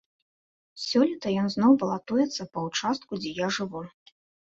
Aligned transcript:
Сёлета 0.85 1.27
ён 1.43 1.47
зноў 1.57 1.71
балатуецца 1.85 2.51
па 2.55 2.67
ўчастку, 2.71 3.11
дзе 3.25 3.39
я 3.45 3.55
жыву. 3.63 3.89